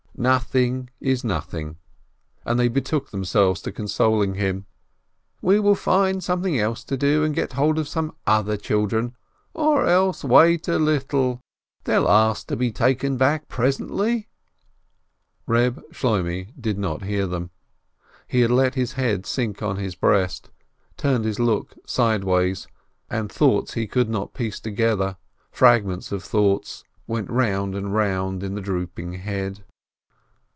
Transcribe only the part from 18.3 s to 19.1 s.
had let his